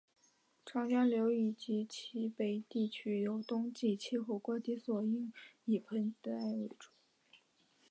[0.65, 5.33] 长江流域及其以北地区由于冬季气温过低所以应
[5.65, 6.89] 以盆栽为主。